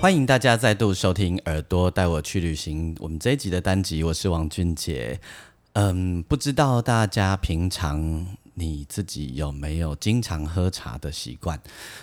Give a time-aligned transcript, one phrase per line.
[0.00, 2.94] 欢迎大家再度收听《耳朵带我去旅行》。
[3.00, 5.20] 我们这一集的单集，我是王俊杰。
[5.74, 8.26] 嗯，不知道大家平常。
[8.60, 11.58] 你自己有没有经常喝茶的习惯？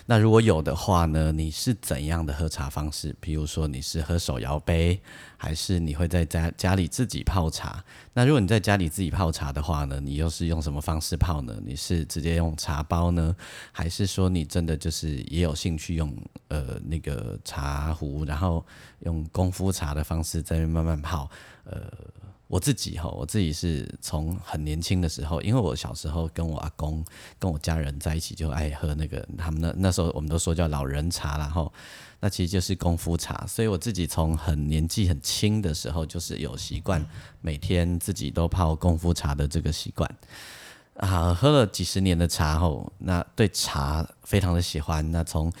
[0.06, 1.30] 那如果有的话呢？
[1.30, 3.14] 你是怎样的喝茶方式？
[3.20, 5.00] 比如说你是喝手摇杯，
[5.36, 7.84] 还是你会在家家里自己泡茶？
[8.12, 10.00] 那如果你在家里自己泡茶的话呢？
[10.00, 11.56] 你又是用什么方式泡呢？
[11.64, 13.36] 你是直接用茶包呢，
[13.70, 16.12] 还是说你真的就是也有兴趣用
[16.48, 18.66] 呃那个茶壶，然后
[19.04, 21.30] 用功夫茶的方式在慢慢泡？
[21.62, 21.88] 呃。
[22.48, 27.04] 我自己哈，我自己是从很年轻的时候，因为我小时候跟我阿公、
[27.38, 31.70] 跟我家人在一起，就爱喝那个他们那那时候我们都说叫老人茶然后
[32.20, 37.04] 那其实就是功夫茶，所以我自己从很年纪很轻的时候，就是有习惯
[37.42, 40.10] 每天自己都泡功夫茶的这个习惯
[40.96, 45.52] 啊，喝了几十年的茶后，那对茶非常的喜欢，那从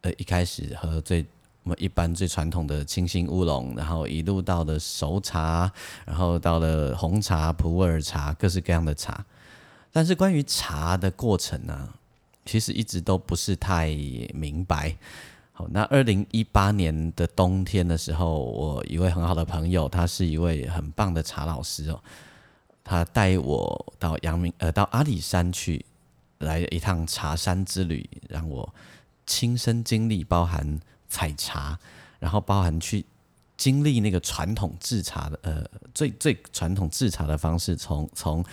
[0.00, 1.24] 呃一开始喝最。
[1.66, 5.68] 我们一般最传统的清新乌龙，然后一路到了熟茶，
[6.04, 9.26] 然后到了红茶、普洱茶，各式各样的茶。
[9.90, 11.88] 但是关于茶的过程呢，
[12.44, 13.88] 其实一直都不是太
[14.32, 14.94] 明白。
[15.52, 22.00] 好，那二零一八年的冬天的时候，我一位很好的朋友，他是一位很棒的茶老师哦，
[22.84, 25.84] 他带我到阳明呃到阿里山去，
[26.38, 28.72] 来一趟茶山之旅，让我
[29.26, 30.80] 亲身经历，包含。
[31.08, 31.78] 采茶，
[32.18, 33.04] 然后包含去
[33.56, 38.44] 经历那个传统制茶的呃最最传统制茶的方式，从从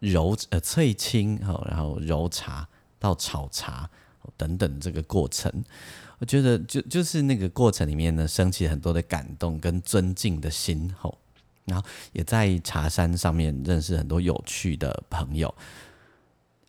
[0.00, 2.66] 揉呃萃青哈，然后揉茶
[2.98, 3.88] 到炒茶
[4.36, 5.52] 等等这个过程，
[6.18, 11.18] 我觉得就就是那个过程里面呢，升起很多的感动跟尊敬的心吼，
[11.64, 15.54] 然后也在茶山上面认识很多有趣的朋友。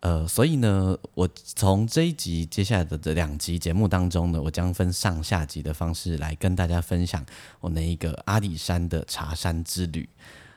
[0.00, 7.24] 呃，所以呢，我从这一集接下来的这两集节目当中呢，我将分上下集的方式来跟大家分享
[7.60, 10.08] 我那一个阿里山的茶山之旅。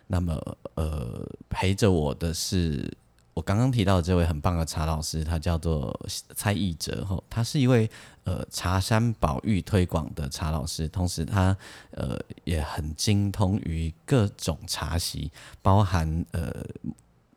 [0.08, 2.90] 那么，呃，陪着我的是
[3.34, 6.00] 我刚刚提到的这位很棒的茶老师，他叫做
[6.34, 7.90] 蔡义哲，吼，他是一位
[8.24, 11.58] 呃茶山保育推广的茶老师，同时他
[11.92, 15.30] 呃也很精通于各种茶席，
[15.62, 16.66] 包含呃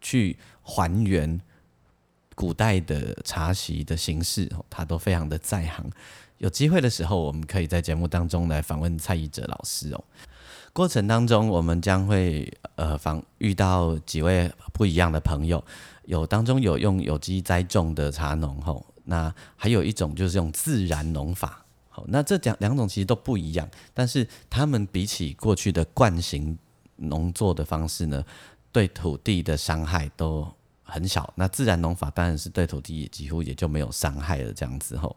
[0.00, 1.40] 去还原。
[2.36, 5.90] 古代的茶席的形式，他都非常的在行。
[6.38, 10.04] 有机会的时候，我们可以在节目当中来访问蔡义哲老师哦。
[10.74, 15.64] 过程当中，我们将会呃访遇到几位不一样的朋友，
[16.04, 21.64] 有当中有用有机栽种的茶农吼，那还有一种就是用自然农法。
[21.88, 26.58] 好，那这两两种其实都不一样，但是他们比起过去的惯行
[26.96, 28.22] 农作的方式呢，
[28.70, 30.46] 对土地的伤害都。
[30.86, 34.52] 很小，那自然农法当然是对土地几乎也就没有伤害了。
[34.52, 35.16] 这样子吼，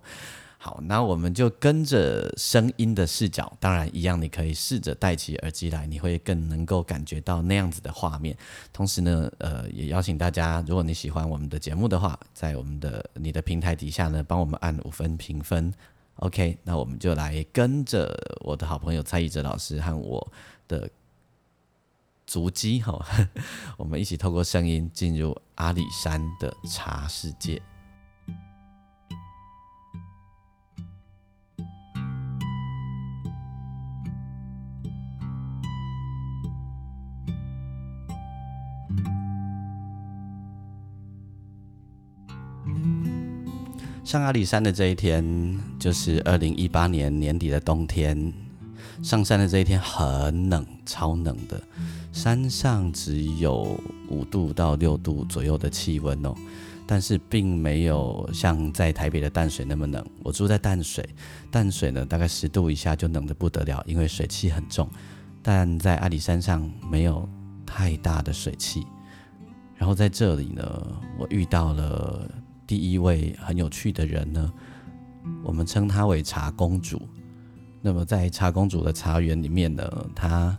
[0.58, 8.36] 好，那我们就跟着声音的视角，当然一样，你可以试着戴起耳机来，你会更能够感觉到那样子的画面。
[8.74, 15.72] 同时呢，呃，也邀请大家，如果你喜欢我们的节目的话，在我们的你的平台底下呢，帮我们按五分评分。
[16.16, 20.32] OK，那我们就来跟着我的好朋友蔡义哲老师和我
[20.68, 20.90] 的。
[22.30, 23.04] 足迹哈，
[23.76, 27.60] 我们一起透过声音进入阿里山的茶世界。
[44.04, 48.32] 上阿里山的这一天，就是二零一八年年底的冬天。
[49.02, 51.62] 上山的这一天很冷，超冷的。
[52.20, 53.80] 山上只有
[54.10, 56.36] 五度到六度左右的气温哦，
[56.86, 60.06] 但是并没有像在台北的淡水那么冷。
[60.22, 61.08] 我住在淡水，
[61.50, 64.90] 淡水呢大概十度以下就冷得不得了，因为水汽很重。
[65.42, 67.26] 但在阿里山上没有
[67.66, 68.86] 太大的水汽。
[69.78, 70.64] 然后在这里呢，
[71.18, 72.30] 我遇到了
[72.68, 74.52] 第一位很有趣的人呢，
[75.42, 77.02] 我们称她为茶公主。
[77.82, 80.58] 那么在茶公主的茶园里面呢，她。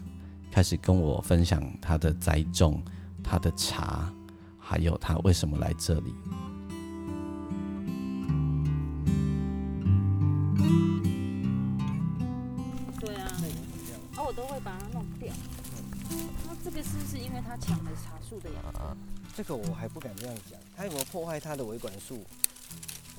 [0.51, 2.83] 开始跟我分享他的栽种、
[3.23, 4.13] 他的茶，
[4.59, 6.13] 还有他为什么来这里。
[12.99, 13.31] 对啊，
[14.17, 15.33] 啊我都会把它弄掉。
[16.47, 18.97] 那这个是不是因为他抢了茶树的养？
[19.37, 20.59] 这个我还不敢这样讲。
[20.77, 22.25] 他有没有破坏他的维管束？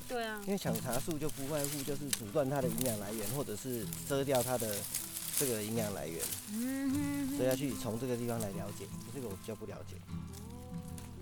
[0.06, 4.76] 对啊，因为抢茶树就不外乎就是阻断它的营养来源，或者是遮掉它的。
[5.38, 8.86] 这个营养来源，嗯哼所以要去从这个地方来了解。
[9.12, 9.96] 这个我比较不了解。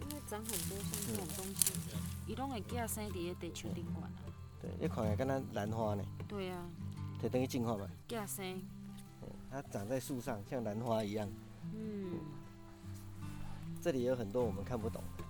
[0.01, 1.73] 因为长很多像这种东西，
[2.27, 4.19] 伊拢会寄生伫咧地球顶管啊。
[4.61, 6.69] 对，你看起来跟它兰花呢，对啊，
[7.23, 7.89] 就等于进化嘛。
[8.07, 8.61] 寄生，
[9.23, 11.27] 嗯它长在树上，像兰花一样。
[11.75, 12.19] 嗯，
[13.81, 15.25] 这里有很多我们看不懂的。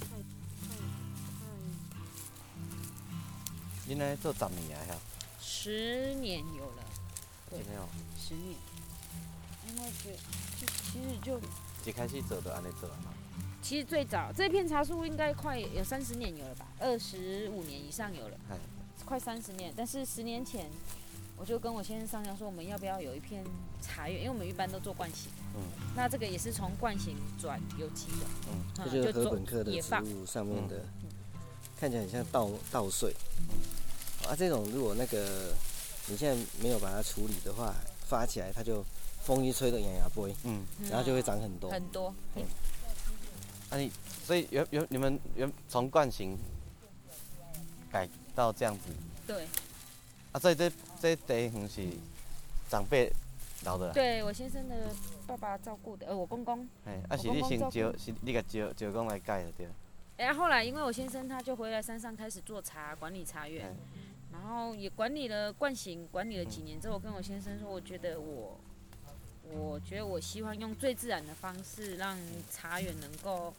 [0.00, 0.24] 太太太，
[3.86, 4.96] 你呢做十年啊？
[5.40, 6.82] 十年有了，
[7.50, 7.88] 对真的哦，
[8.18, 8.56] 十年。
[9.68, 10.12] 因为觉
[10.60, 11.40] 就其实就
[11.84, 13.10] 一开始做就安尼做啊嘛。
[13.60, 18.56] 其实最早这片茶树应该快有三十年有了吧，二十五年以上有了，哎，
[19.04, 19.72] 快三十年。
[19.76, 20.70] 但是十年前，
[21.36, 23.44] 我就跟我先生商量说，我们要不要有一片
[23.82, 24.18] 茶园？
[24.20, 25.62] 因为我们一般都做惯型，嗯
[25.96, 30.84] 那这个也是从惯型转有机的，嗯，嗯这就是禾做本科的植，物上面的，
[31.76, 33.12] 看起来很像稻稻穗。
[34.28, 35.52] 啊，这种如果那个
[36.08, 37.74] 你现在没有把它处理的话，
[38.06, 38.84] 发起来它就
[39.22, 41.70] 风一吹的洋洋飞，嗯，然后就会长很多。
[41.70, 42.14] 很多。
[42.34, 42.42] 嗯
[43.68, 43.90] 啊你
[44.24, 46.38] 所以原原你们原从惯型
[47.90, 48.84] 改到这样子
[49.26, 49.44] 对，
[50.30, 50.70] 啊，所以这
[51.00, 51.84] 这第一园是
[52.70, 53.12] 长辈
[53.64, 53.92] 老的啦。
[53.92, 54.94] 对我先生的
[55.26, 56.64] 爸爸照顾的，呃，我公公。
[56.84, 59.72] 哎，啊是你先招，是你甲招招工来改的对了。
[60.18, 63.74] 哎、后来因为我先生他就回来山上开始做茶，管理茶园。
[64.46, 68.58] 后也管理了惯型，管理了几年之后，我跟我先生说，我觉得我，
[69.50, 72.18] 我觉得我希望用最自然的方式，让
[72.50, 73.52] 茶园能够，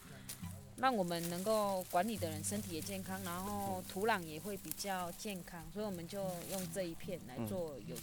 [0.77, 8.01] 让我们能够管理的人身体也健康，然后土壤也会比较健康，所以我们就用这一片来做有、呃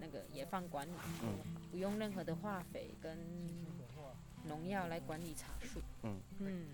[0.00, 1.38] 那个野放管理，嗯。
[1.70, 3.16] 不用任何的化肥跟
[4.46, 5.80] 农药来管理茶树。
[6.02, 6.20] 嗯。
[6.40, 6.66] 嗯，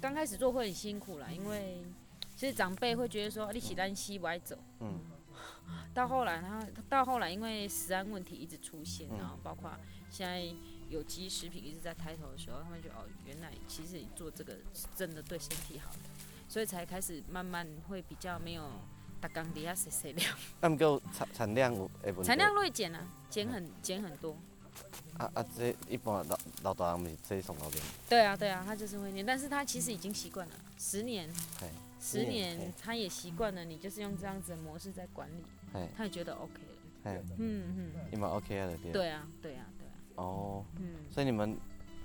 [0.00, 1.82] 刚开始做会很辛苦啦，因为
[2.42, 4.98] 其实长辈会觉得说你起单西不爱走，嗯。
[5.94, 9.18] 到后来他到后来因为食安问题一直出现，嗯。
[9.18, 9.70] 然后包括
[10.10, 10.44] 现在
[10.88, 15.98] 有机食品一直在抬头的时候，他们就哦原来其实做这个是真的对身体好的，
[16.48, 18.68] 所以才开始慢慢会比较没有
[19.20, 21.88] 大缸底下谁谁量，啊，毋过产产量有。
[22.24, 24.36] 产量锐减啊，减很减很多。
[25.16, 27.80] 啊啊，这一般老老大人毋是这上老边。
[28.08, 31.68] 对啊，对啊，他就是会念，但是他其实已经习惯了，十年，嘿，
[32.02, 35.44] 十十年年他也习惯了，你就是用这样子的模式在管理，
[35.96, 36.52] 他也觉得 OK
[37.04, 37.22] 了。
[37.38, 38.90] 嗯嗯，你们 OK 了对。
[38.90, 41.56] 对啊，对啊，对啊，哦，嗯，所以你们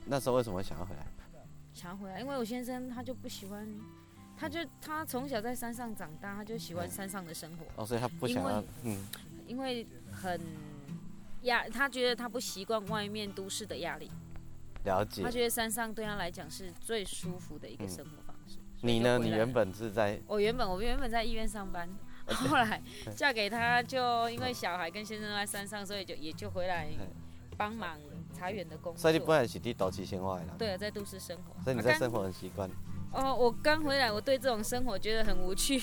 [0.06, 1.08] 那时候为什么想要回来？
[1.74, 3.68] 想要回来，因为我先生他就不喜欢，
[4.38, 9.04] 他就他从小在山上长大，他就喜欢山上的生活，哦，所以他不想要，嗯，
[9.48, 10.40] 因为很
[11.42, 14.12] 压，他觉得他不习惯外面都市的压力，
[14.86, 15.30] 了解他。
[15.30, 18.27] 觉得山上对他来讲是最舒服的一个生活
[18.82, 19.18] 你呢？
[19.18, 21.90] 你原本是在我原本我原本在医院上班，
[22.28, 22.82] 后来
[23.16, 26.88] 嫁给他，就因为小孩跟先生都在山上，所以就也就回来
[27.58, 27.98] 帮忙
[28.38, 29.02] 茶园的工作。
[29.02, 31.64] 所以你本来是伫都市生活的人，对啊，在都市生活。
[31.64, 32.70] 所以你在生活很习惯。
[33.14, 35.82] 哦，我刚回来，我对这种生活觉得很无趣。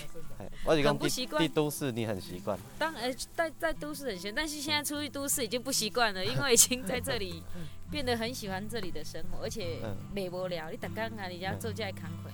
[0.85, 7.43] 很不习惯地都市你很习惯，当然在在都市很闲，但是现在出去都市已经不习惯了，因为已经在这里
[7.91, 10.71] 变得很喜欢这里的生活，而且嗯没无聊。
[10.71, 12.34] 你打刚啊，你要做这康亏哦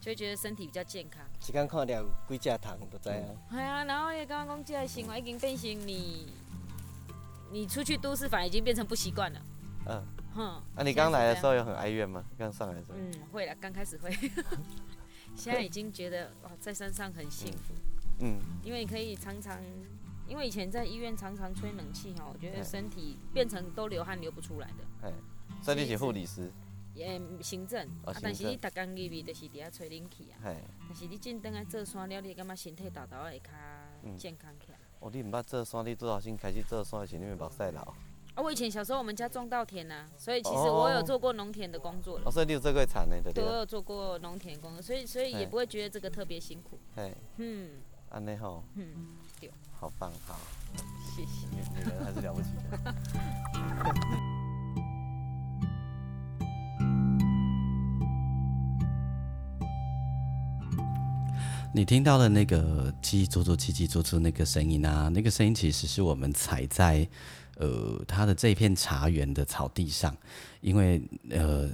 [0.00, 1.22] 就会觉得身体比较健康。
[1.48, 3.36] 一工看了几只虫就知影。
[3.50, 6.32] 哎呀，然后也刚刚讲这个生活已经变成你，
[7.52, 9.40] 你出去都市反而已经变成不习惯了。
[9.86, 10.02] 嗯。
[10.32, 12.24] 哼，啊，你刚来的时候有很哀怨吗？
[12.38, 14.08] 刚上来的时候，嗯，会了，刚开始会，
[15.34, 17.74] 现在已经觉得哇，在山上很幸福，
[18.20, 19.60] 嗯，因为你可以常常，
[20.28, 25.12] 因为以前在医院常常吹冷气哈，我觉得身体变成都流汗流不出来的，哎，
[25.64, 26.48] 所以你是护理师，
[26.94, 33.50] 也行政，哦啊，但是你逐工入面就是伫遐吹冷气啊，但是你进登来做山了，你会感觉身体豆豆会较
[34.02, 34.78] 嗯健康起来。
[34.98, 37.80] 哦，你毋捌做山，你多少先开始做山的时候，你会目屎流？
[38.34, 42.24] 啊，我以前小时候我们家种稻田呐、所以其实哦我有做过农田的工作了。
[42.26, 43.52] 哦，所以你有做过田的，对不对，我？
[43.56, 46.78] 有做过农田工作，所以所以也不会觉得这个特别辛苦。
[46.94, 47.80] 嘿，嗯
[48.10, 50.36] 安尼吼，嗯，对好棒，好，
[51.16, 51.46] 谢谢。
[51.48, 52.94] 女女人还是了不起的。
[61.72, 67.06] 你听到的那个叽叽喳喳、叽叽喳喳那个声音啊，那个声音其实是我们踩在
[67.58, 70.16] 呃它的这片茶园的草地上，
[70.60, 71.00] 因为
[71.30, 71.70] 呃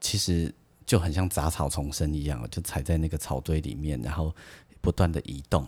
[0.00, 0.52] 其实
[0.84, 4.34] 就很像杂草丛生一样，就踩在那个草堆里面，然后
[4.80, 5.64] 不断的移动。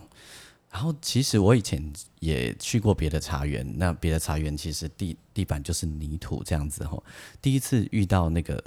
[0.69, 1.81] 然后其实我以前
[2.19, 7.01] 也去过别的茶园，那别的茶园其实地地板就是泥土这样子吼。
[7.41, 8.61] 第一次遇到那个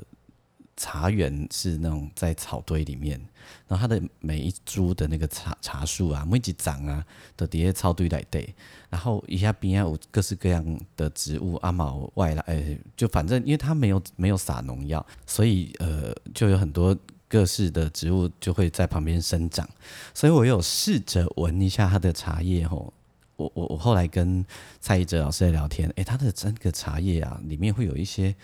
[0.76, 3.21] 茶园是那种在草堆里面，
[3.69, 7.04] 然后它的每一株的那个茶茶树啊，每一长啊，
[7.37, 8.54] 都底下草堆来对，
[8.90, 16.97] 然后一下边有各式各样的植物阿毛外来，哎，就反正因为它没有没有撒农药，所以呃就有很多。
[17.26, 19.69] 各式的植物就会在旁边生长，
[20.12, 22.93] 所以我有试着闻一下它的茶叶吼。
[23.35, 24.45] 我我我后来跟
[24.78, 28.37] 蔡一哲老师在聊天，诶，他的整个茶叶啊，里面会有一些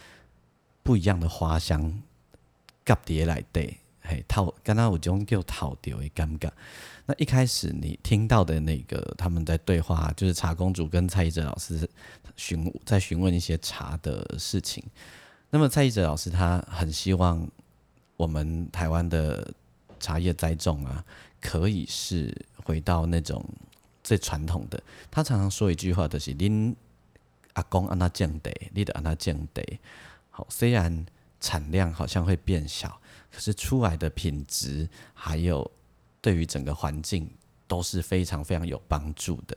[0.83, 2.03] 不一样的花香，
[2.85, 6.51] 夹叠来对，嘿，套刚刚我种叫套掉会尴尬。
[7.07, 11.89] 那一开始你听到的那个他们在对话，就是茶公主跟蔡依哲老师
[12.37, 14.85] 询在询问一些茶的事情。
[15.51, 17.49] 那么蔡依哲老师他很希望。
[18.17, 19.51] 我们台湾的
[19.99, 21.03] 茶叶栽种啊，
[21.41, 22.31] 可以是
[22.63, 23.43] 回到那种
[24.05, 24.79] 最传统的。
[25.11, 26.77] 他常常说一句话，就是“您
[27.55, 29.79] 阿公让他降地，你得让他降地”。
[30.29, 31.07] 好，虽然
[31.41, 33.01] 产量好像会变小，
[33.33, 35.69] 可是出来的品质还有
[36.21, 37.31] 对于整个环境
[37.67, 39.57] 都是非常非常有帮助的。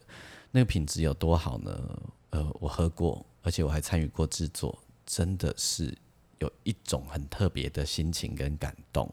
[0.51, 1.99] 那个品质有多好呢？
[2.31, 5.95] 呃，我喝过，而且我还参与过制作，真的是。
[6.39, 9.09] 有一种很特别的心情跟感动。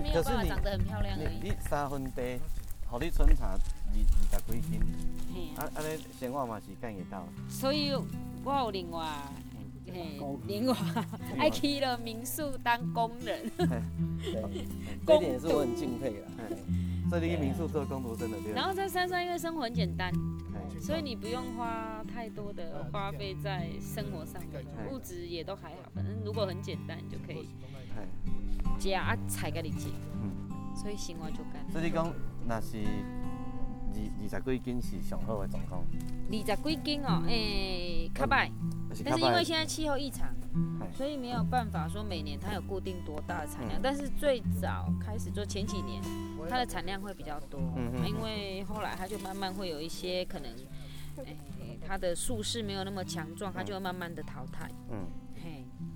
[0.00, 2.38] 可是，可是你长得很漂亮你你三分地，
[2.86, 3.58] 好你春茶二
[4.32, 4.80] 二十几斤，
[5.56, 5.78] 啊啊！
[5.80, 7.26] 你生活嘛是干得到。
[7.48, 7.92] 所以
[8.44, 9.06] 我有另外。
[9.84, 10.76] 嘿，另外
[11.38, 13.50] 爱去了民宿当工人，
[15.04, 16.26] 这点也是我很敬佩的。
[17.10, 20.10] 所以你民宿做工读生的对，然后在山上因为生活很简单，
[20.80, 25.90] 所以你不用花太多的花费在生活上面，物质也都还好。
[25.94, 27.48] 反正如果很简单，就可以
[28.90, 29.88] 加菜给你吃。
[30.22, 30.30] 嗯，
[30.74, 31.70] 所以生活就干。
[31.70, 32.12] 所以你讲
[32.46, 35.82] 那是二二十几斤是上好的状况。
[36.30, 38.50] 二十几斤哦，诶，卡拜。
[39.02, 40.28] 但是因为现在气候异常，
[40.92, 43.80] 所以没有办法说每年它有固定多大的产量。
[43.82, 46.02] 但是最早开始做前几年，
[46.46, 47.58] 它的产量会比较多，
[48.04, 50.52] 因为后来它就慢慢会有一些可能，
[51.24, 51.34] 哎，
[51.80, 54.70] 它的树势没有那么强壮，它就会慢慢的淘汰。
[54.90, 55.31] 嗯，嘿。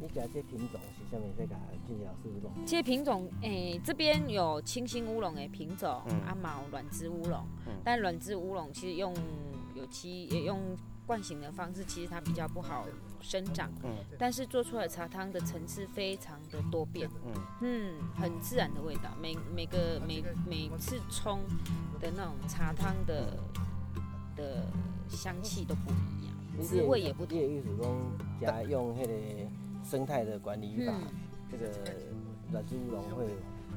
[0.00, 1.54] 你家这品种是下面这个
[1.86, 2.52] 金鸟是乌龙？
[2.66, 7.44] 这品种，哎，这边有清新乌龙的品种，阿毛软枝乌龙，
[7.84, 9.14] 但软枝乌龙其实用
[9.74, 10.60] 有机也用。
[11.06, 12.84] 惯性的方式其实它比较不好
[13.20, 17.32] 生长，嗯，但是做出来茶汤的层次非常的多变，嗯。
[17.60, 21.38] 嗯，很自然的味道，每每个每每次冲
[22.00, 23.38] 的那种茶汤的
[24.34, 24.66] 的
[25.08, 27.38] 香气都不一样，滋味也不同。
[27.38, 27.96] 意思说，
[28.40, 29.48] 加用那个
[29.86, 30.92] 生态的管理法，
[31.50, 31.70] 这个
[32.50, 33.26] 软枝乌龙会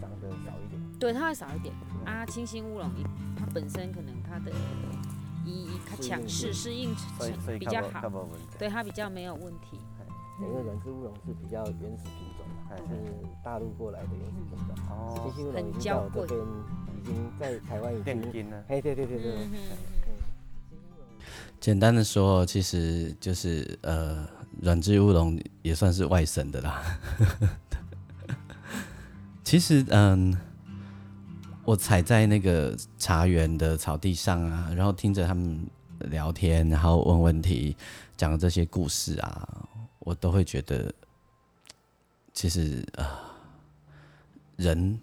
[0.02, 0.82] 长得少一点。
[1.00, 1.74] 对，它会少一点。
[2.06, 2.90] 啊，清新乌龙，
[3.38, 4.52] 它本身可能它的。
[5.46, 6.94] 一它强势适应
[7.58, 8.28] 比较好，
[8.60, 9.80] 对它比较没有问题。
[10.40, 12.84] 因为软枝乌龙是比较原始品种还是
[13.44, 14.76] 大陆过来的原始品种。
[14.90, 16.48] 哦，很娇贵，这边
[17.00, 18.64] 已经在台湾已经了。
[18.68, 19.34] 嘿，对对对对。
[21.60, 24.28] 简单的说，其实就是呃，
[24.62, 27.00] 软枝乌龙也算是外省的啦。
[29.44, 30.38] 其实嗯。
[31.66, 35.68] 我踩在那个茶园的草地上啊，然后听着他们
[36.00, 37.78] 聊天，然后问问题，
[38.18, 39.48] 讲这些故事啊，
[40.00, 40.92] 我都会觉得，
[42.34, 43.22] 其实啊，
[44.56, 45.00] 人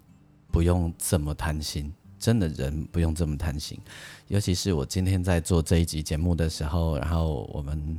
[0.50, 3.78] 不用这么贪心，真的人不用这么贪心。
[4.26, 7.96] 尤其是我今天在做这一集节目的时候，然后我们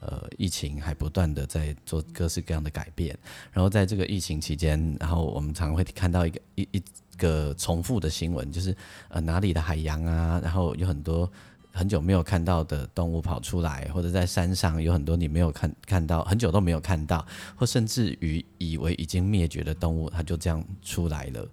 [0.00, 3.16] 呃疫情还不断的在做各式各样的改变，
[3.52, 6.82] 然后在这个疫情期间，然后我们常会看到一个一一。
[7.18, 8.72] 个重复的新闻，就是
[9.08, 11.28] 呃哪里的海洋啊，然后有很多
[11.72, 17.26] 很久没有看到的动物跑出来，或者在山上有很多你没有看看到很久都没有看到，
[17.56, 21.44] 或甚至于以为已经灭绝的动物，它就这样出来了。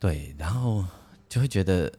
[0.00, 0.84] 对，然后
[1.28, 1.92] 就会觉得，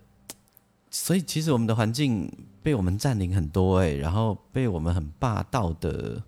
[0.90, 2.32] 所以其实我们的环境
[2.64, 6.24] 被我们占领很多哎，然后被我们很霸道的，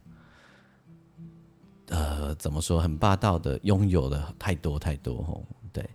[1.87, 2.79] 呃，怎么说？
[2.79, 5.89] 很霸道的拥有了太多太多吼，对。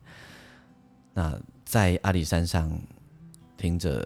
[1.12, 2.76] 那在阿里山上
[3.56, 4.04] 听着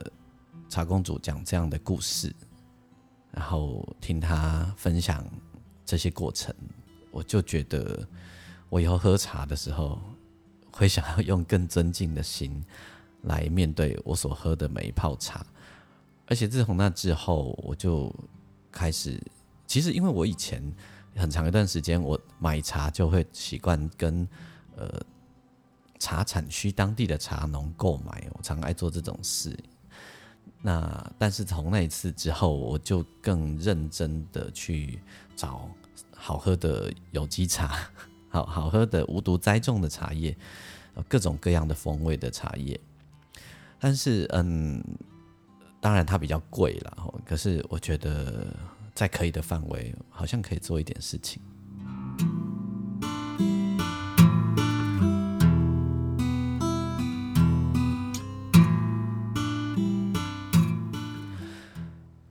[0.68, 2.34] 茶公主讲这样的故事，
[3.30, 5.24] 然后听她分享
[5.84, 6.54] 这些过程，
[7.10, 8.06] 我就觉得
[8.68, 9.98] 我以后喝茶的时候，
[10.70, 12.62] 会想要用更尊敬的心
[13.22, 15.44] 来面对我所喝的每一泡茶。
[16.26, 18.14] 而且自从那之后，我就
[18.70, 19.18] 开始，
[19.66, 20.62] 其实因为我以前
[21.16, 24.28] 很长一段时间，我买茶就会习惯跟
[24.76, 25.00] 呃
[25.98, 29.58] 茶产区当地的茶农购买，我常爱做这种事。
[30.60, 35.00] 那但是从那一次之后，我就更认真的去
[35.34, 35.68] 找
[36.14, 37.90] 好喝的有机茶，
[38.28, 40.36] 好好喝的无毒栽种的茶叶，
[41.08, 42.78] 各种各样的风味的茶叶。
[43.80, 44.82] 但是嗯，
[45.80, 48.46] 当然它比较贵了，可是我觉得
[48.94, 51.40] 在可以的范围，好像可以做一点事情。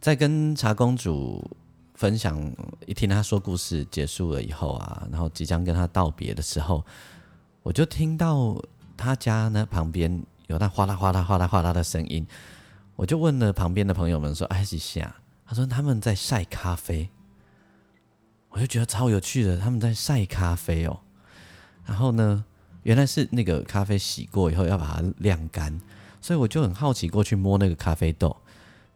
[0.01, 1.43] 在跟茶公主
[1.93, 2.39] 分享，
[2.85, 6.85] 一听她说故事结束了以后啊，然后即将跟她道别的时候，
[7.63, 8.61] 我就听到
[8.95, 12.25] 她家呢旁边有那哗啦哗啦哗啦哗啦的声音，
[12.95, 17.09] 我就问了旁边的朋友们说：“哎，是下？”他说他们在晒咖啡，
[18.49, 20.99] 我就觉得超有趣的，他们在晒咖啡哦。
[21.85, 22.43] 然后呢，
[22.83, 25.79] 原来是那个咖啡洗过以后要把它晾干，
[26.19, 28.35] 所以我就很好奇过去摸那个咖啡豆。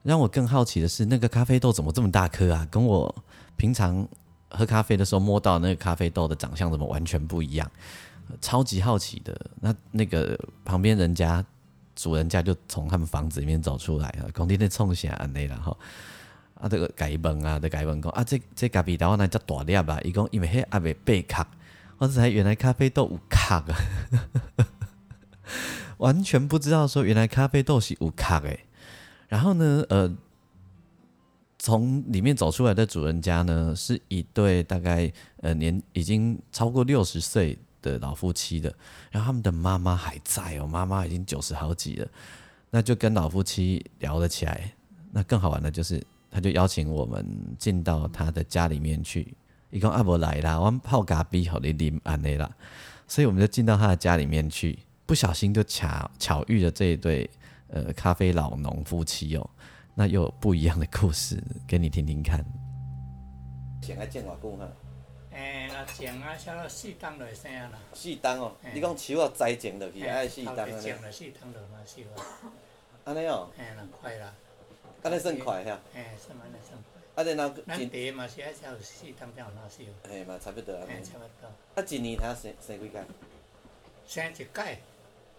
[0.04, 2.68] 让我更好奇的是，那个咖啡豆怎么这么大颗啊？
[2.72, 3.14] 跟我
[3.56, 4.08] 平常
[4.50, 7.70] 喝咖啡的时候摸到那个咖啡豆的长相怎么完全不一样？
[8.40, 9.36] 超级好奇的。
[9.60, 11.44] 那那个旁边人家
[11.96, 15.78] 主人家就从他们房子里面走出来了，工地在冲下安内然后
[16.56, 20.00] 啊，这个改问啊，这改问讲啊，这这咖啡豆那叫大粒啊？
[20.04, 21.46] 伊讲因为迄阿未被壳，
[21.98, 23.66] 我才原来咖啡豆有壳啊，
[25.98, 28.66] 完全不知道说原来咖啡豆是有壳诶。
[29.28, 30.14] 然后呢，呃，
[31.58, 38.74] 从里面走出来的主人家呢，是一对大概呃年已经超过六十岁的老夫妻的，
[39.10, 42.08] 然后他们的妈妈还在哦，妈妈已经九十好几了，
[42.70, 44.72] 那就跟老夫妻聊了起来。
[45.12, 47.26] 那更好玩的就是，他就邀请我们
[47.58, 49.36] 进到他的家里面去，
[49.70, 52.50] 一共阿伯来啦，我们泡咖啡好你啉安内啦，
[53.08, 57.30] 所以我们就进到他的家里面去，不小心就巧巧遇了这一对。
[57.74, 59.50] 呃，咖啡老农夫妻哦，
[59.96, 62.44] 那又有不一样的故事给你听听看。
[63.82, 64.68] 种爱种偌久哈？
[65.34, 67.80] 诶，若种啊，差不多四冬就会生啦。
[67.94, 70.82] 四冬哦，你讲树啊栽种落去爱四冬安尼。
[70.82, 72.10] 种了四冬就嘛是了。
[73.06, 73.50] 安尼哦。
[73.58, 74.34] 嘿，那快啦。
[75.04, 75.80] 安尼算快吓。
[75.94, 77.24] 嘿，算安尼算快。
[77.24, 79.84] 啊，然后咱地嘛是爱差有四冬才有那收。
[80.08, 81.04] 嘿嘛，差不多安尼。
[81.04, 81.48] 差不多。
[81.76, 83.04] 啊，一年他生生几届？
[84.06, 84.46] 生一届。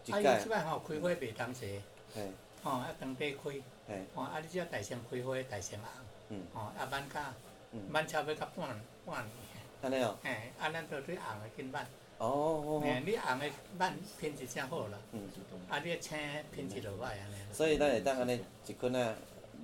[0.06, 0.28] 一届。
[0.28, 1.80] 啊，伊即摆吼开花袂当时。
[2.14, 2.30] 嘿，
[2.62, 3.50] 吼啊，当地开，
[3.88, 5.88] 嘿，吼啊，你只大成开花，大成红，
[6.30, 7.34] 嗯，吼啊，挽甲，
[7.72, 8.68] 嗯，挽差要到半
[9.04, 9.30] 半年，
[9.82, 11.84] 安尼哦，嘿，啊，咱都对红的紧挽，
[12.18, 15.28] 哦，哎，你红的挽品质正好啦，嗯，
[15.68, 16.16] 啊，你青
[16.54, 17.34] 品质就歹安尼。
[17.52, 19.12] 所以咱会当安尼一捆啊，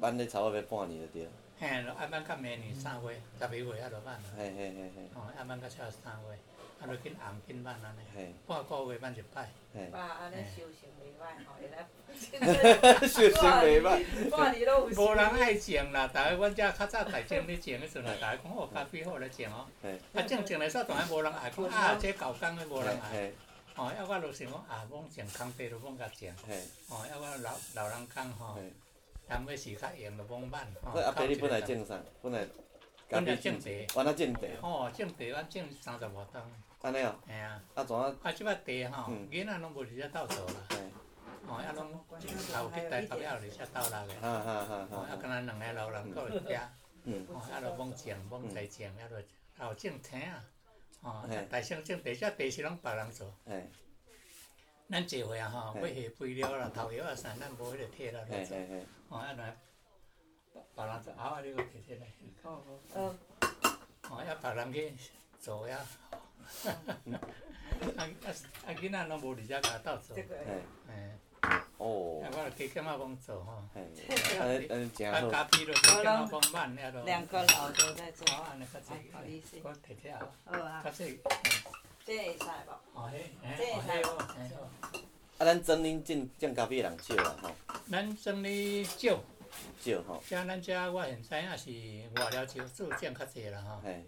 [0.01, 1.29] 挽咧差不多要半年就对。
[1.61, 4.21] 嘿，啊，挽到明年三月，月啊，就挽啦。
[4.37, 5.09] 嘿嘿嘿嘿。
[5.15, 6.39] 哦，啊，挽到差三月，
[6.81, 8.01] 啊，就紧红紧挽安尼。
[8.15, 8.35] 嘿。
[8.47, 9.49] 半个月慢一摆。
[9.75, 9.87] 嘿。
[9.93, 11.87] 爸，安尼修行袂歹吼，会来。
[13.09, 14.05] 修行袂歹。
[14.97, 19.67] 无人爱种啦，逐个阮遮较早大种咧种迄阵啊，逐个讲哦，咖啡好来种哦。
[19.83, 20.01] 嘿。
[20.15, 23.11] 啊，种种来煞，当然无人爱，讲啊，这搞工的无人爱。
[23.13, 23.35] 嘿。
[23.77, 26.33] 哦，啊，我就想讲啊，罔种空地就罔甲种。
[26.47, 26.63] 嘿。
[26.89, 28.57] 哦，啊，我老老人讲吼，
[29.29, 30.67] 人要是较用就罔挽。
[30.93, 31.99] 所以阿伯你本来种啥？
[32.23, 32.47] 本来。
[33.11, 33.87] 本来种地。
[33.97, 34.49] 原来种地。
[34.61, 36.43] 哦，种地，阮种三十外吨。
[36.81, 37.15] 安尼哦。
[37.27, 37.63] 嘿啊。
[37.75, 38.15] 啊，怎啊？
[38.23, 40.55] 啊，即摆地吼，囡仔拢无伫遮斗做啦。
[41.49, 44.15] 哦，啊，拢头去台北了，伫遮斗啦个。
[44.21, 44.89] 哈哈哈！
[44.91, 46.61] 哦，啊，敢若两个老人搁伫遮。
[47.05, 47.27] 嗯。
[47.29, 50.45] 哦，啊，著罔种，罔再种，啊，著后种田啊。
[51.03, 53.33] 哦，大项种地，遮地是拢别人做。
[53.47, 53.67] 哎。
[54.91, 58.57] 咱坐回啊吼，要下肥料啦、头油啊啥，咱无迄个铁啦来做。
[59.09, 59.57] 哦，啊，来，
[60.75, 62.07] 别人做，啊，你搁摕起来。
[62.43, 62.63] 哦
[62.95, 63.15] 哦。
[64.11, 65.11] 哦，啊，别人去
[65.41, 65.79] 做呀。
[67.97, 68.69] 啊啊！
[68.75, 70.17] 囡仔拢无伫遮家斗做。
[70.17, 70.23] 嘿。
[71.77, 72.21] 哦。
[72.21, 73.63] 我加减仔帮做吼。
[73.75, 73.81] 嘿。
[74.39, 75.19] 安尼安尼正好。
[75.19, 77.05] 啊，咖啡就加减仔帮挽了咯。
[77.05, 78.27] 两个老的在做。
[78.35, 78.93] 好，安尼较济。
[79.13, 79.57] 好意思。
[79.63, 80.19] 我摕起来。
[80.45, 80.83] 好啊。
[82.05, 82.73] 这会使无？
[82.95, 84.57] 哦嘿，哦嘿哦，嘿好。
[85.39, 87.51] 啊，咱庄里种种咖啡人少啦吼。
[87.91, 89.21] 咱庄里少。
[89.81, 90.23] 少吼。
[90.27, 91.71] 像咱遮我现在也是
[92.21, 93.81] 外了少，做种较济啦吼。
[93.85, 94.05] 嘿。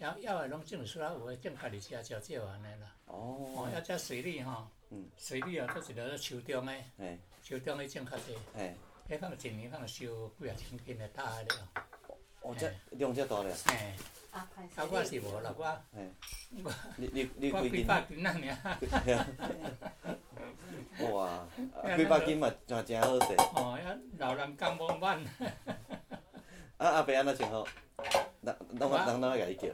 [0.00, 2.96] 要要诶，拢种出来，有诶种家己吃少少安尼啦。
[3.06, 3.38] 哦。
[3.54, 4.66] 哦，要遮水利吼。
[4.88, 5.06] 嗯。
[5.18, 6.84] 水利哦，做一个树中诶。
[6.98, 7.18] 嘿。
[7.42, 8.34] 树中诶种较济。
[8.54, 8.74] 嘿。
[9.08, 11.68] 迄可能一年可能收几啊千斤诶大个了。
[12.40, 13.54] 哦，这量遮大了。
[13.66, 13.94] 嘿。
[14.30, 14.48] 啊，
[14.90, 15.64] 我是无啦，我。
[15.94, 16.10] 嘿。
[16.64, 16.72] 我。
[16.96, 18.78] 你你你几百斤仔尔。
[21.12, 21.46] 哇，
[21.82, 23.34] 啊几百斤嘛，嘛真好势。
[23.54, 25.22] 哦，遐老人刚蒙晚，
[26.78, 27.68] 啊阿伯安怎称呼？
[28.42, 29.68] 人人人人哪会甲你叫？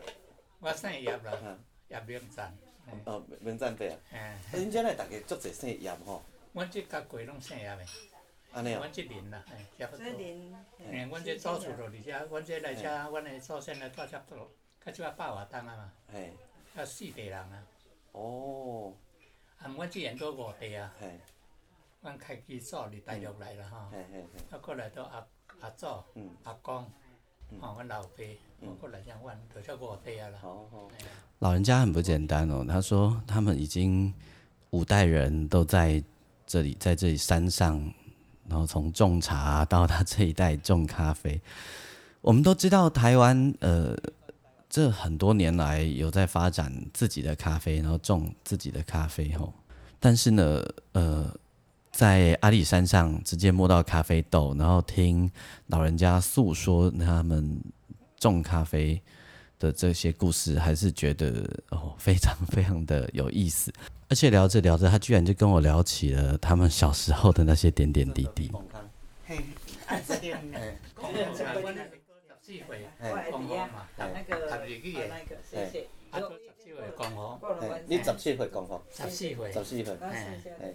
[0.61, 2.57] 我姓叶啦啊，叶明赞。
[2.87, 3.96] 嘿哦，明赞伯啊。
[4.12, 7.87] 哎啊，恁遮内逐个足侪姓叶吼，阮即甲过拢姓叶的，
[8.52, 8.79] 安尼哦。
[8.79, 8.92] 阮。
[8.92, 10.05] 即邻啦，哎，差不多。
[10.05, 14.50] 这林，嘿，阮这祖厝就伫遮，阮这来遮，阮的祖先来住遮多，
[14.85, 16.31] 较即摆百外栋啊嘛，哎。
[16.74, 17.66] 较四地人啊，
[18.12, 18.92] 哦，
[19.59, 21.18] 啊，阮即沿都五地啊，哎，
[22.02, 25.26] 阮开基祖伫大陆来了吼，嘿嘿嘿，啊，过来到阿
[25.61, 26.85] 阿祖、嗯，阿公，
[27.61, 28.24] 吼，阮老爸，
[31.38, 34.12] 老人家很不简单哦，他说他们已经
[34.70, 36.02] 五代人都在
[36.46, 37.78] 这里，在这里山上，
[38.48, 41.40] 然后从种茶到他这一代种咖啡。
[42.22, 43.96] 我们都知道台湾呃，
[44.68, 49.52] 这很多年来有在发展自己的咖啡，然后种自己的咖啡吼。
[50.00, 51.32] 但是呢，呃，
[51.92, 55.30] 在阿里山上直接摸到咖啡豆，然后听
[55.66, 57.60] 老人家诉说他们
[58.18, 59.00] 种咖啡
[59.59, 63.72] 的这些故事，还是觉得哦非常非常的有意思。
[64.09, 68.50] 而且聊着聊着，他居然就跟我聊起了他们小时候的那些点点滴滴。
[69.26, 69.35] 十
[70.02, 70.40] 四岁讲
[70.94, 71.11] 好
[73.66, 75.88] 嘛，那个，读日语的，那个，谢谢。
[76.11, 76.64] 啊，做十四
[78.37, 79.96] 岁讲好，十七岁，十四岁，
[80.61, 80.74] 哎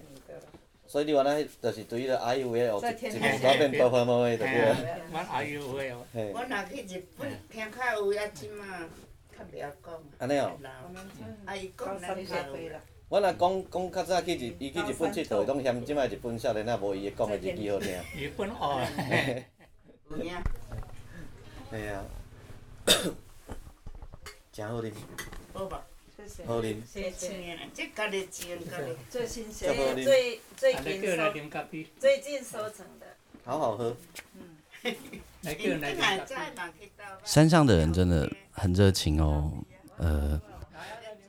[0.92, 4.74] 所以你原来就是对迄个阿姨有诶学一一在天步变多方某诶，对不对？
[4.74, 8.66] 嘿阮阿姨有话哦，嘿，我若去日本听较有啊，即马
[9.32, 10.04] 较袂晓讲。
[10.18, 10.52] 安尼哦。
[13.08, 17.90] 我若讲讲较早去日，伊去日本佚佗，拢嫌即摆日本少年仔无伊讲诶日语好听。
[18.18, 19.44] 日本学的，
[20.10, 20.34] 有影，
[21.72, 22.04] 嘿啊，
[24.52, 24.92] 真好啉，
[25.54, 25.86] 好吧？
[26.28, 26.46] 谢谢。
[26.46, 26.76] 好啉。
[26.86, 27.12] 谢谢。
[27.12, 28.96] 青的，这家己种家己。
[29.10, 31.34] 最新鲜不，最最啊，来近收
[32.00, 33.08] 最近收成的。
[33.44, 33.96] 好好喝。
[35.42, 36.56] 来叫来若早啉咖啡。
[36.56, 37.22] 嘛去倒吧。
[37.24, 39.52] 山上的人真的很热情哦，
[39.98, 40.40] 呃，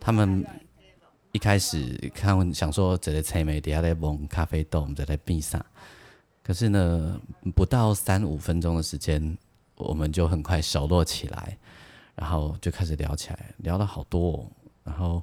[0.01, 0.45] 他们
[1.33, 5.65] 一开始看想说这个菜梅底下在蒙咖啡豆，我们在在闭上，
[6.43, 7.21] 可是呢，
[7.55, 9.37] 不到三五分钟的时间，
[9.77, 11.57] 我们就很快熟络起来，
[12.15, 14.47] 然后就开始聊起来，聊了好多、哦，
[14.85, 15.23] 然后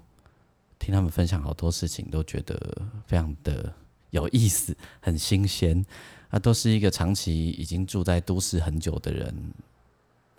[0.78, 3.74] 听他们分享好多事情，都觉得非常的
[4.12, 5.86] 有意思，很新鲜。
[6.32, 9.54] 他都是一个长期已经住在都市很久的人，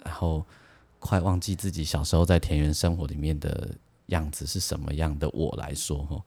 [0.05, 0.47] 然后
[1.01, 3.75] 快忘记自己小时候在田园生活里面的
[4.07, 6.23] 样子是什么样的我来说，吼，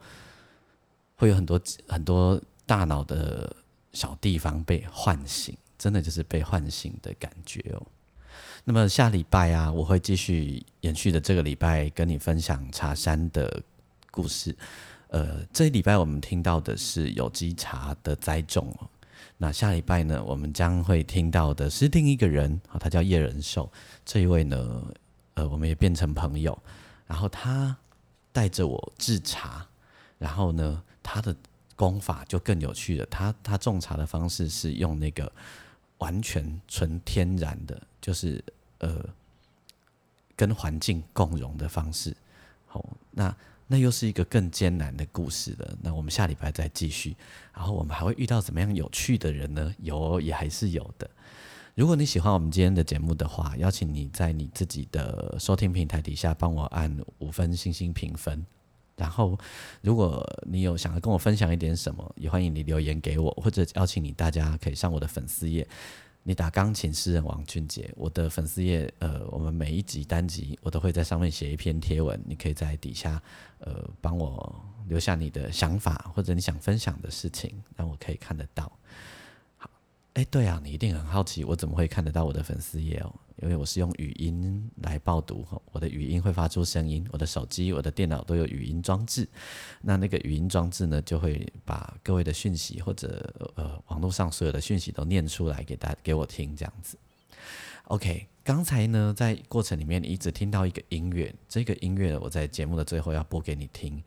[1.16, 3.56] 会有很多很多大脑的
[3.94, 7.88] 小地方被唤醒，真的就是被唤醒的感觉哦。
[8.66, 13.62] 那么下礼拜啊，我会继续延续的这个礼拜跟你分享茶山的
[14.10, 14.56] 故事。
[15.10, 18.88] 呃，这一礼拜我们听到的是有机茶的栽种哦。
[19.38, 23.70] 那下礼拜呢，我们将会听到的是另一个人啊，他叫叶仁寿。
[24.06, 24.84] 这一位呢，
[25.34, 26.58] 呃，我们也变成朋友。
[27.06, 27.76] 然后他
[28.32, 29.68] 带着我制茶，
[30.18, 31.36] 然后呢，他的
[31.76, 33.06] 功法就更有趣了。
[33.08, 35.30] 他他种茶的方式是用那个
[36.04, 38.44] 完全纯天然的，就是
[38.80, 39.06] 呃
[40.36, 42.14] 跟环境共融的方式。
[42.68, 43.34] 好，那
[43.68, 45.78] 那又是一个更艰难的故事了。
[45.82, 47.16] 那我们下礼拜再继续。
[47.56, 49.74] 然后我们还会遇到怎么样有趣的人呢？
[49.80, 51.10] 有，也还是有的。
[51.74, 58.46] 如果你喜欢我们今天的节目的话，邀请你在你自己的收听平台底下帮我按五分星星评分。
[58.96, 59.38] 然后，
[59.82, 65.68] 如果你有想要跟我分享一点什么，也欢迎你留言给我，或者邀请你大家可以上我的粉丝页，
[66.22, 73.22] 你打钢琴诗人王俊杰，我的粉丝页，呃，我们每一集单集我都会在上面写一篇贴文，你可以在底下，
[73.60, 78.72] 呃，帮我留下你的想法或者你想分享的事情，让我可以看得到。
[79.58, 79.70] 好，
[80.14, 89.28] 哎，对啊，你一定很好奇我怎么会看得到我的粉丝页哦，因为我是用语音来报读，我的语音会发出声音，我的手机、我的电脑都有语音装置，
[89.82, 96.98] 那那个语音装置呢，就会把各位的讯息或者呃网络上所有的讯息都念出来给大给我听，这样子。
[97.86, 104.02] OK，刚才呢，在过程里面你一直听到一个音乐，这个音乐我在节目的最后要播给你听。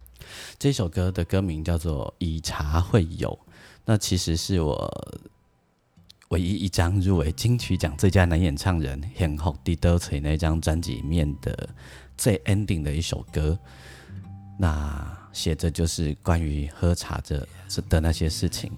[0.59, 3.39] 这首歌的歌名叫做《以茶会友》，
[3.85, 5.21] 那其实是我
[6.29, 11.69] 唯一一张入围金曲奖最佳男演唱人《很好的德锤》那张专辑里面的
[12.19, 13.59] 最 ending 的一首歌。
[14.59, 17.47] 那写着就是关于喝茶的
[17.89, 18.73] 的那些事情。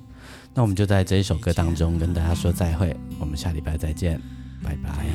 [0.52, 4.20] 那我们就在这一首歌当中跟大家说再会，我们下礼拜再见，
[4.62, 5.06] 拜拜。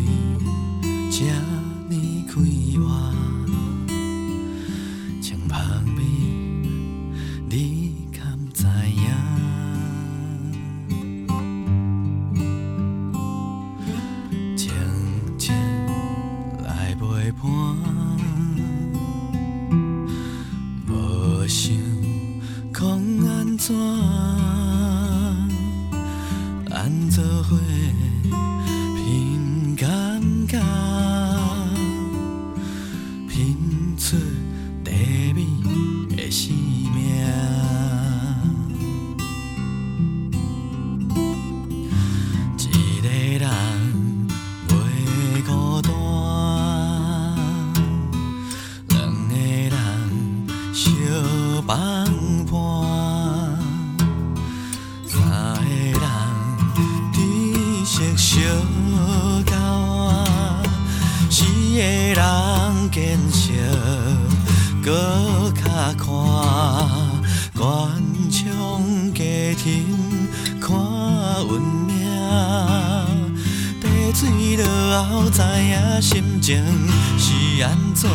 [77.18, 78.08] 是按怎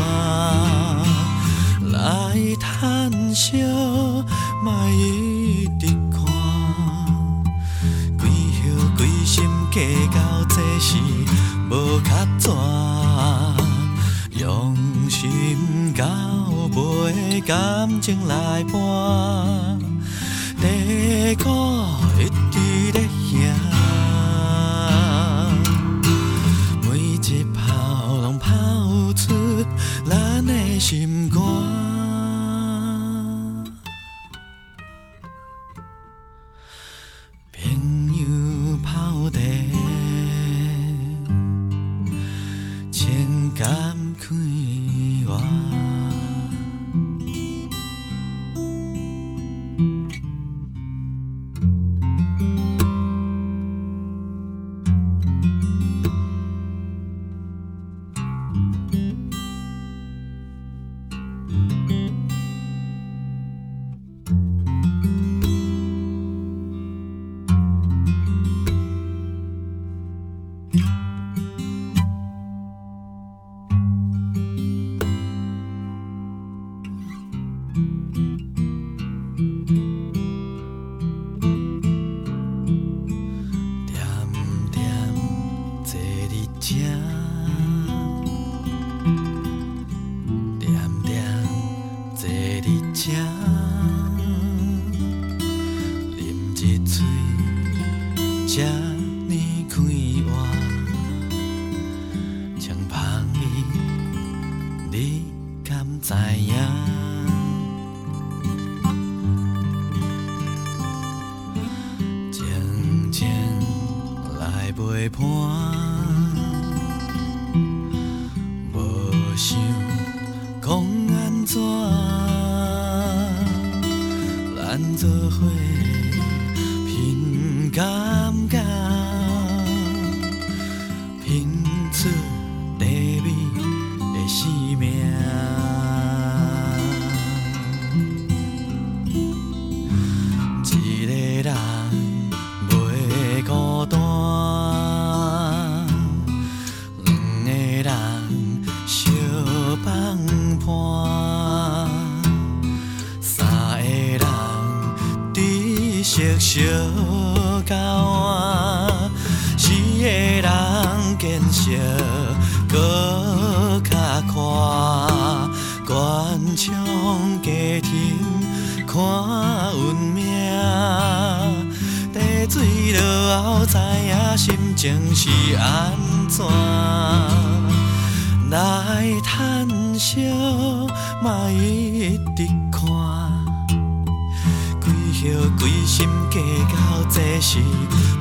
[187.52, 187.58] 是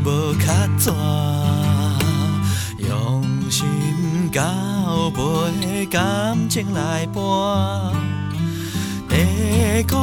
[0.06, 0.94] 无较怎
[2.78, 3.66] 用心
[4.32, 4.40] 交
[5.10, 7.92] 配感情来播，
[9.06, 9.96] 地鼓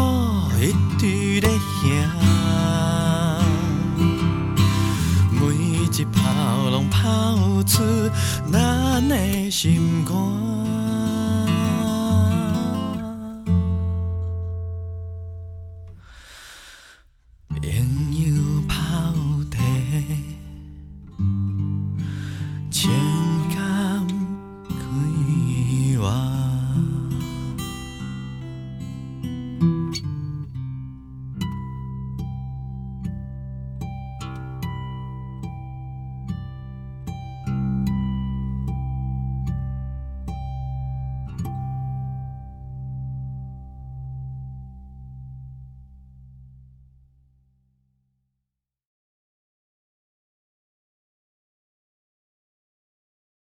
[0.61, 1.89] 一直在响，
[5.31, 5.55] 每
[5.91, 7.81] 一炮拢炮出
[8.53, 10.54] 咱的心肝。